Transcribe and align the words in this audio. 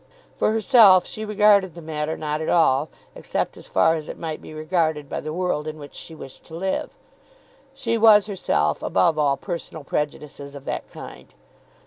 For 0.35 0.51
herself 0.51 1.05
she 1.05 1.23
regarded 1.25 1.75
the 1.75 1.79
matter 1.83 2.17
not 2.17 2.41
at 2.41 2.49
all, 2.49 2.89
except 3.13 3.55
as 3.55 3.67
far 3.67 3.93
as 3.93 4.07
it 4.07 4.17
might 4.17 4.41
be 4.41 4.51
regarded 4.51 5.07
by 5.07 5.21
the 5.21 5.31
world 5.31 5.67
in 5.67 5.77
which 5.77 5.93
she 5.93 6.15
wished 6.15 6.43
to 6.45 6.55
live. 6.55 6.97
She 7.75 7.99
was 7.99 8.25
herself 8.25 8.81
above 8.81 9.19
all 9.19 9.37
personal 9.37 9.83
prejudices 9.83 10.55
of 10.55 10.65
that 10.65 10.89
kind. 10.89 11.31